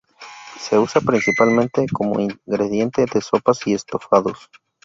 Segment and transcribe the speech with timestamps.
[0.59, 4.49] Se usa principalmente como ingrediente de sopas y estofados.